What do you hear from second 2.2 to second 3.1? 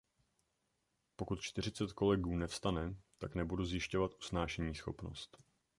nevstane,